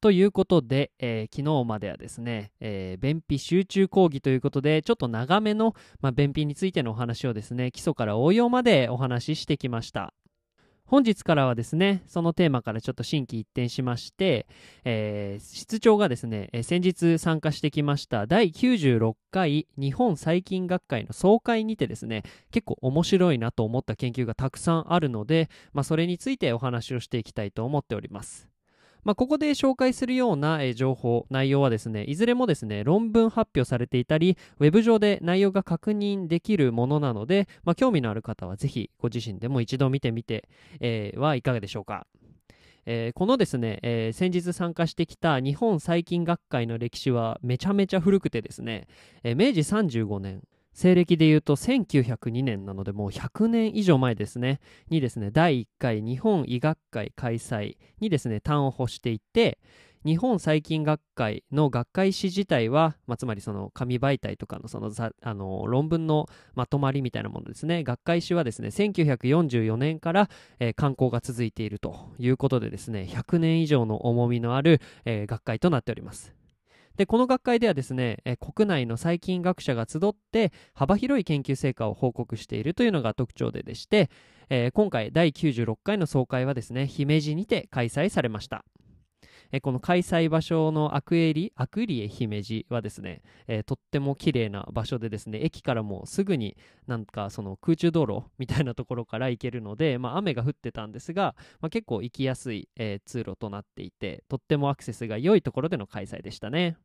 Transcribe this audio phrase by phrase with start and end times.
[0.00, 10.14] ということで、えー、昨日まではですね、えー、便秘集中講義ということで、ちょっと長めの、まあ、便秘についてのお話をですね、基礎から応用までお話ししてきました。
[10.88, 14.46] 本日からはですね、そのテーマからちょっと心機一転しまして、
[14.84, 28.48] えー、室長がですね、えー、先日参加してきました第96回日本細菌学会の総会にてですね、結構面白いなと思った研究がたくさんあるので、まあ、それについてお話をしていきたいと思っております。
[29.04, 40.48] まあ、ここで紹介するような、え情報、内容はですね、いずれもですね、論文発表されていたり、ウェブ上で内容が確認できるものなので、まあ、興味のある方はぜひご自身でも一度見てみて、
[40.80, 42.06] えー、はいかがでしょうか。
[42.90, 48.86] えー、このですね、えー、先日参加してきた日本細菌学会の歴史はめちゃめちゃ古くてですね、
[49.22, 50.42] え、明治35年、
[50.78, 54.60] 西暦で言うと1902年なのでもう100年以上前ですね。
[54.90, 59.58] にですね第1回日本医学会開催にですね端を欲していて
[60.04, 67.82] 日本細菌学会の学会誌自体は、まあ、つまりその紙媒体とかのそのあの論文のまとまりみたいなものですね。
[67.82, 76.37] 学会誌はですね1944年から、えー、刊行が続いているということでですね100年以上の重みのある、えー、学会となっております。
[76.98, 84.10] でこの学会ではですね、え国内の細菌学者が集って幅広い研究成果を報告しているというのが特徴ででして、
[84.50, 88.64] え今回第96回の総会はですね姫路にて開催されました
[89.52, 106.76] えこの開催場所のアクエリアクリエ姫路はですね、えー、とっても綺麗な場所でですね駅からもすぐになんかその空中道路みたいなところから行けるので、まあ、雨が降ってたんですが、まあ、結構行きやすい、えー、通路となっていてとってもアクセスが良いところでの開催でしたね。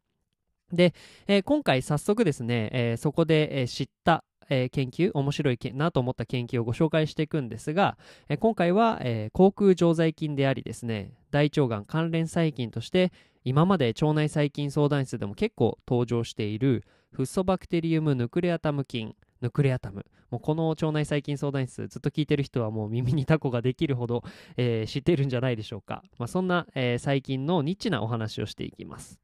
[0.72, 0.94] で、
[1.28, 7.98] えー、今回早速ですね、えー、そこで、えー、知った、え研究面白いなと思った研究をご紹介していくんですが、
[8.28, 13.14] え今回は、え口腔常在菌でありですね大腸がん関連細菌として
[13.46, 24.24] 今まで腸内細菌相談室でも結構登場しているフソバクテリウムヌクレアタム菌ヌクレアタムもうこの腸内細菌相談室ずっと聞いてる人はもう耳にタコができるほど、
[24.58, 29.20] えー、知ってるんじゃないでしょうか、まあ、そんな、えー、細菌のニッチなお話をしていきます。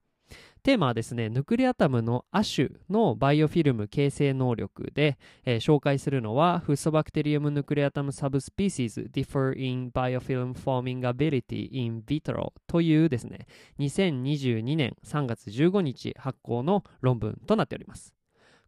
[0.61, 13.47] テーマはですね、ヌクレアタムの亜種のバイオフィルム形成能力で、えー、紹介するのは、 Fusobacterium nucleatum subspecies differ in biofilm forming ability in vitro というですね、
[13.79, 18.13] 2022年3月15日発行の論文となっております。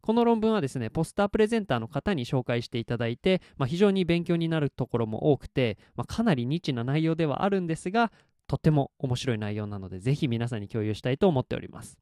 [0.01, 8.11] この論文はですね、ポスタープレゼンターの方に紹介していただいて、まあ、非常に勉強になるところも多くて、まあ、かなりニッチな内容ではあるんですが、
[8.51, 11.97] とっても面白い内容なので、ぜひ皆さんに共有したいと思っております。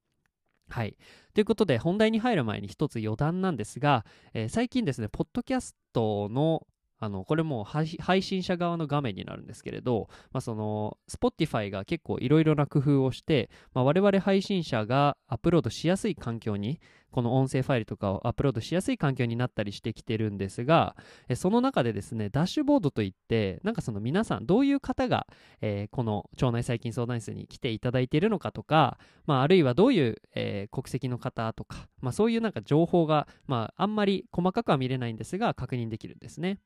[0.67, 0.97] はい。
[1.35, 6.65] ということで、本題に入る前に一つ余談なんですが、えー、最近ですね、ポッドキャストの
[7.01, 16.81] あのこれも配信者側の画面になるんですけれど、まあ、その Spotify が結構いろいろな工夫をして、まあ、我々配信者がアップロードしやすい環境に
[17.11, 20.95] この音声ファイルとかをアップロードしやすい環境になったりしてきてるんですが
[21.27, 25.27] えその中でですねダッシュボードといってなんかその皆さんどういう方が、
[25.61, 36.59] えー、この腸内細菌相談室に来ていただいているのかとか、まあ、あるいはどういう、えー、国籍の方とか、まあ、そういうなんか情報が、まあ、あんまり細かくは見れないんですが確認できるんですね。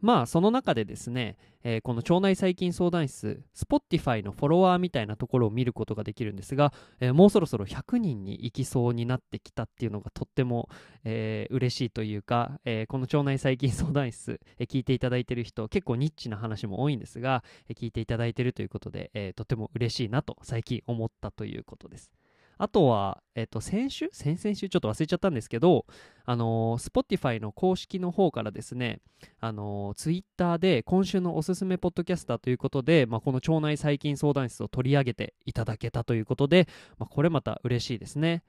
[0.00, 10.68] まあその中でですね、えー、この腸内細菌相談室 Spotify のフォロワーみたいなところを見ることができるんですが、えー、もうそろそろ100人に行きそうになってきたっていうのがとっても、
[11.04, 22.10] えー、嬉しいというか、えー、この腸内細菌相談室、え、聞いていただいてる人結構ニッチな話も多いんですが、え、聞いていただいてるということで、え、とても嬉しいなと最近思ったということです。
[22.58, 24.08] あとは、えっと、先週？
[24.12, 24.68] 先々週？
[24.68, 25.86] ちょっと忘れちゃったんですけど、
[26.24, 29.00] あのー、Spotify の公式の方からですね、
[29.40, 36.68] あのー、Twitter で今週のおすすめポッドキャスターということで、まあ、この腸内細菌相談室を取り上げていただけたということで、
[36.98, 38.42] まあ、これまた嬉しいですね。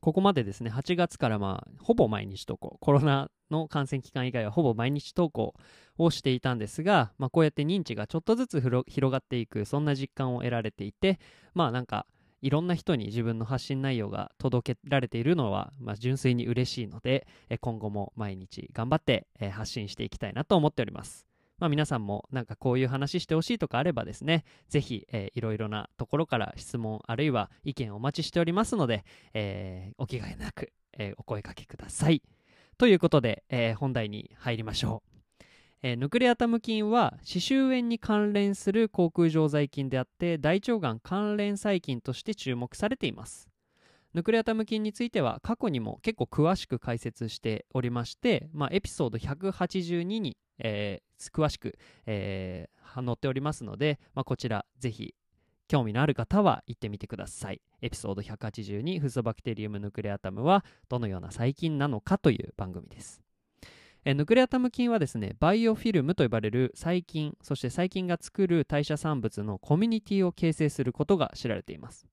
[0.00, 5.54] ここまでですね、8月からまあ、ほぼ毎日投稿、コロナの感染期間以外はほぼ毎日投稿
[5.96, 11.18] をしていたんですが、まあ、こうやって認知がちょっとずつ広がっていく、そんな実感を得られていて、
[11.52, 12.06] まあなんか、
[12.40, 17.26] いろんな人に自分の発信内容が届けられているのは、まあ、純粋に嬉しいので、
[17.60, 21.26] 今後も毎日頑張って発信していきたいなと思っております。
[21.58, 29.04] まあ、皆さんもなんかこういう話してほしいとかあればですね、ぜひ、えー、いろいろなところから質問あるいは意見をお待ちしておりますので、
[29.34, 32.22] えー、お気兼ねなく、えー、お声かけください。
[32.76, 35.07] ということで、えー、本題に入りましょう。
[35.82, 43.48] えー、ヌクレアタム菌は歯周炎に関連する口腔常在菌であって大腸がん関連細菌として注目されています
[44.14, 55.14] ヌクレアタム菌については過去にも結構詳しく解説しておりまして、まあ、エピソード182に、えー、詳しく、えー、載っておりますので、まあ、こちらぜひ
[55.68, 57.60] 興味のある方は行ってみてください。
[57.82, 63.27] エピソード182フッ素バクテリウムヌクレアタムはどのような細菌なのかという番組です。
[64.08, 72.06] えヌクレアタム菌はですねバイオフィルムと呼ばれる細菌そして細菌が作る代謝産物のコミュニティを形成することが知られています。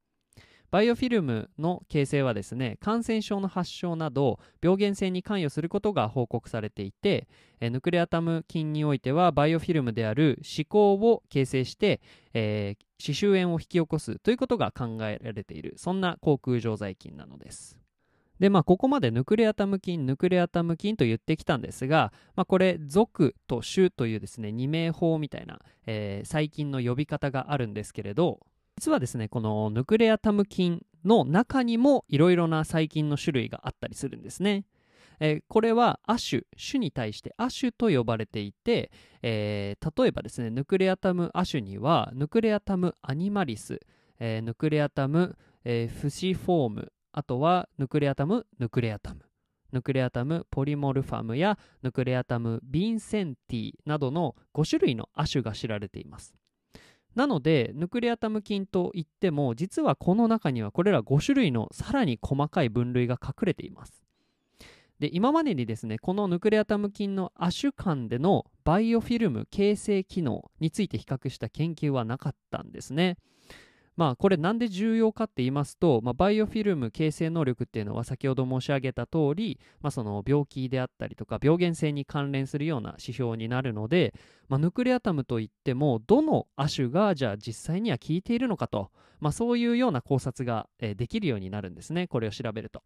[0.71, 7.29] バイオフィルムの形成はですね感染症の発症など病原性に関与することが報告されていて
[7.61, 12.01] えヌクレアタム菌においてはバイオフィルムである歯垢を形成して、
[12.33, 15.75] えー、歯周炎を引き起こすということが考えられている。
[15.77, 17.84] そんな口腔常在菌なのです。
[18.39, 28.39] で、まあ、ここまでヌクレアタム菌、ヌクレアタム菌と言ってきたんですが、まあ、これ、属と種というですね、二名法みたいな、えー、細菌の呼び方があるんですけれど、
[28.77, 34.65] 実はですね、このヌクレアタム菌の中にもいろいろな細菌の種類があったりするんですね。
[35.21, 38.91] えー、これは亜種、種に対して亜種と呼ばれていて、
[39.21, 43.79] えー、例えばですね、ヌクレアタム亜種には、ヌクレアタムアニマリス、
[44.19, 49.21] えー、ヌクレアタム、えフシフォーム、あとはヌクレアタム、ヌクレアタム、
[49.71, 56.35] ヌクレアタムポリモルファムやヌクレアタムビンセンティなどの5種類の亜種が知られています。
[57.15, 64.03] なので、ヌクレアタム菌といっても、実はこの中にはこれら5種類のさらに細かい分類が隠れています。
[64.99, 73.17] で今までにですねこのヌクレアタム菌の亜種間でのバイオフィルム形成機能について比較した研究はなかったんですね。
[73.97, 84.13] まあこれなんで重要かって言いますと、まあ、バイオフィルム形成能力っていうのは先ほど申し上げた通り、まあ、その病気であったりとか病原性に関連するような指標になるので、
[84.49, 92.83] まあ、ヌクレアタムといってもどの亜種がじゃあ実際には効いているのかと、まあ、そういうような考察が、えー、できるようになるんですねこれを調べると。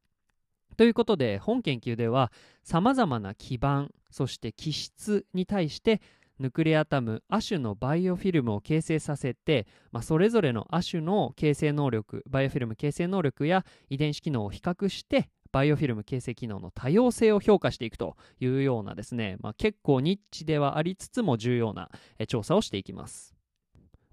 [0.77, 2.31] ということで本研究では
[2.63, 6.01] さまざまな基盤そして気質に対して
[6.39, 21.89] ヌクレアタム亜種のバイオフィルムを形成させて、まあ、それぞれの亜種の形成能力バイオフィルム形成能力や遺伝子機能を比較してバイオフィルム形成機能の多様性を評価していくというようなですね、まあ、結構ニッチではありつつも重要な
[22.27, 23.35] 調査をしていきます。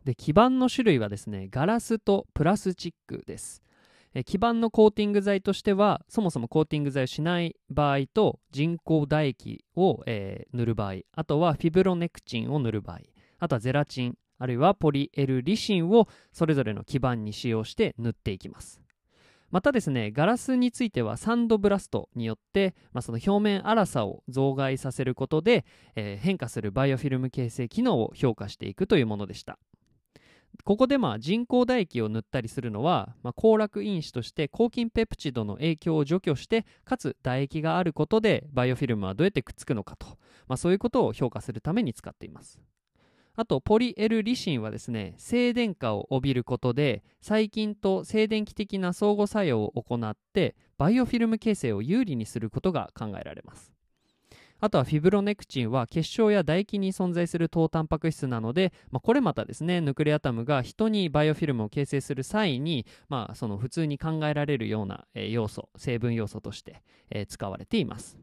[0.04, 3.62] で基板の種類はですねガラスとプラスチックです。
[4.18, 13.00] え基板のコーティング剤としてはそもそもコーティング剤をしない場合と人工唾液を、えー、塗る場合あとはフィブロネクチンを塗る場合
[13.38, 18.80] あとはゼラチンあるいはポリエルリシンをそれぞれの基板に使用して塗っていきます。
[19.50, 25.64] またですねガラスについてはサンドブラストによって、まあ、その表面粗さを増害させることで、
[25.94, 29.58] えー、変化するバイオフィルム形成機能を評価していくというものでした。
[30.64, 40.06] ここでまあ人工唾液を塗ったりするのは、まあ、抗落因子として抗菌ペプチドの影響を除去してかつ唾液があることでバイオフィルムはどうやってくっつくのかと、
[40.48, 42.60] まあ、そういうことを評価するために使っています。
[43.38, 53.75] あとポリエルリシンはですね静電化を帯びることで細菌と静電気的な相互作用を行ってバイオフィルム形成を有利にすることが考えられます。
[54.60, 66.82] あとはフィブロネクチンは結晶や唾液に存在する糖タンパク質なので、まあ、これまたですねヌクレアタムが人にバイオフィルムを形成する際に、まあ、その普通に考えられるような、要素成分要素として、
[67.28, 68.18] 使われています。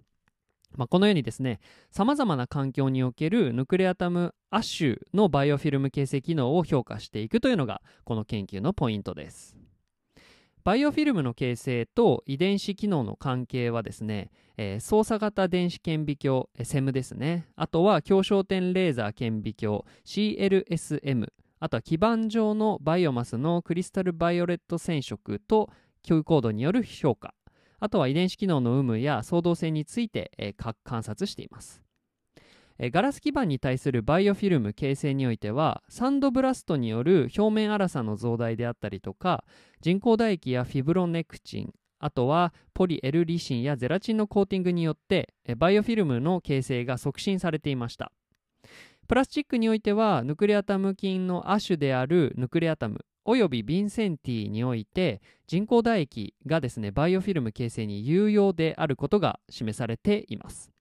[0.76, 1.60] まあ、このようにですね、
[1.92, 9.63] さまざまな環境におけるヌクレアタム亜種のバイオフィルム形成機能を評価していくというのが、この研究のポイントです。
[10.64, 17.50] バイオフィルムの形成と遺伝子機能の関係はですね、えー、操作型電子顕微鏡、SEM ですね。
[17.58, 21.28] あとは強焦点レーザー顕微鏡、CLSM。
[21.60, 25.70] あとは基板上のバイオマスのクリスタルバイオレット染色と
[26.02, 27.34] Q コードによる評価。
[27.82, 31.84] あとは遺伝子機能の有無や相動性について、えー、観察しています。
[32.80, 39.44] ガラス基板に対するバイオフィルム形成においてはサンドブラストによる表面粗さの増大であったりとか
[39.84, 48.14] 人工唾液やフィブロネクチンあとはポリエルリシンやゼラチンのコーティングによってバイオフィルムの形成が促進されていました。
[49.10, 60.72] プラスチックにおいてはヌクレアタム菌の亜種であるヌクレアタムおよびビンセンティにおいて人工唾液がですねバイオフィルム形成に有用であることが示されています。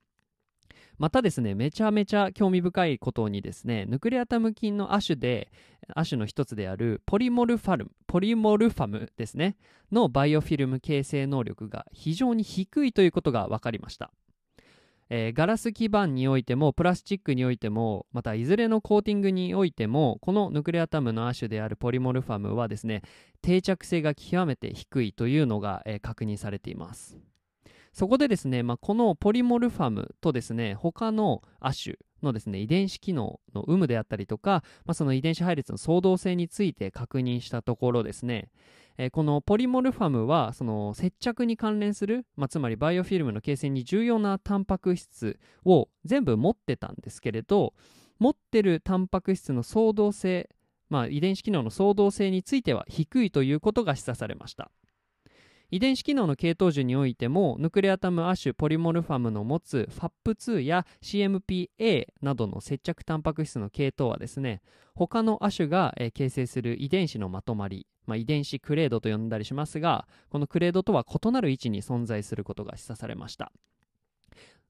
[0.97, 5.51] またですねめちゃめちゃ興味深いことにですねヌクレアタム菌の亜種で
[5.95, 9.57] 亜種の一つであるポリモルファルムポリモルファムですね
[9.91, 14.11] のバイオフィルム形成能力が非常に低いということが分かりました。
[15.09, 23.03] えー、ガラス基板においてもプラスチックにおいてもまたいずれのコーティングにおいてもこのヌクレアタムの亜種であるポリモルファムはですね
[23.41, 27.17] 定着性が極めて低いというのが、えー、確認されています。
[27.91, 38.49] そこでですね、まあ、このポリモルファムとですね他の亜種のですね遺伝子機能の有無であったりとか、まあ、その遺伝子配列の相動性について確認したところですね。
[38.97, 47.73] えー、このポリモルファムはその接着に関連する、まあ、つまりバイオフィルムの形成に重要なタンパク質を全部持ってたんですけれど
[48.19, 50.49] 持ってるタンパク質の相動性、
[50.89, 54.71] まあ、遺伝子機能の相動性については低いということが示唆されました。
[55.71, 64.61] 遺伝子機能の系統樹においてもヌクレアタム亜種ポリモルファムの持つ FAP2 や CMPA などの接着タンパク質の系統はですね
[64.95, 73.51] 他の亜種が、えー、形成する遺伝子のまとまりまあ、遺伝子クレードと呼んだりしますがこのクレードとは異なる位置に存在することが示唆されました。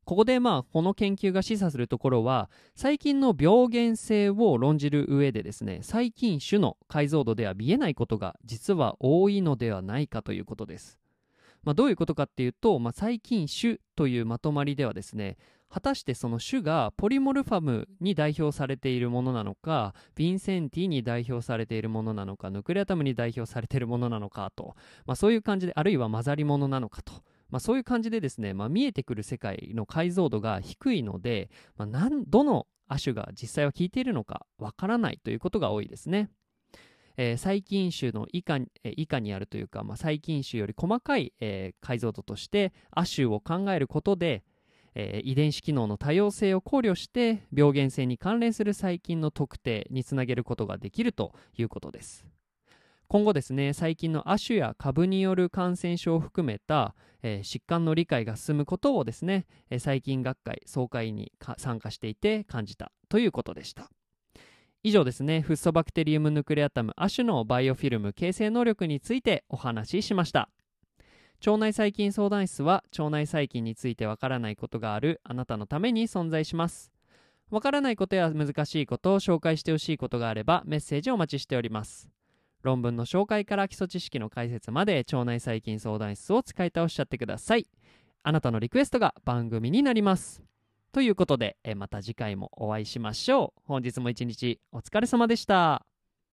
[0.06, 11.00] ここでまあこの研究が示唆するところは細菌の病原性を論じる上でですね細菌種の解像度では見えないことが実は多いのではないかということです、
[11.64, 15.38] まあ、どういうことかっていうと、まあ、細菌種というまとまりではですね
[15.70, 24.76] 果たしてその種がポリモルファムに代表されているものなのかヴィンセンティに代表されているものなのかヌクレアタムに代表されているものなのかと、
[25.08, 27.14] まあ、そういう感じであるいは混ざり物なのかと、
[27.54, 36.32] まあ、そういう感じでですね、まあ、見えてくる世界の解像度が低いので、まあ、なんどの亜種が実際は効いているのかわからないということが多いですね。
[37.16, 44.44] えー、細菌種の以下,、えー、以下にあるというか、まあ、細菌種より細かい、えー、解像度として亜種を考えることで、
[44.96, 52.26] えー、遺伝子機能の多様性を考慮して病原性に関連する細菌の特定につなげることができるということです
[53.08, 63.90] 今後ですね細菌の亜種や株による感染症を含めた、えー、疾患の理解が進むことをですね、えー、細菌学会総会に参加していて感じたということでした。
[64.86, 70.50] 以上ですねフッ素バクテリウムヌクレアタム亜種のバイオフィルム形成能力についてお話ししました。
[71.46, 76.92] 腸内細菌相談室は腸内細菌についてわからないことがあるあなたのために存在します。
[77.50, 82.10] わからないことや難しいことを紹介してほしいことがあればメッセージをお待ちしております。
[82.64, 87.68] 論文の紹介から基礎知識の解説まで腸内細菌相談室を使い倒しちゃってください。
[88.24, 90.42] あなたのリクエストが番組になります。
[90.94, 93.62] ということでまた次回もお会いしましょう。
[93.66, 95.93] 本日も一日お疲れ様でした。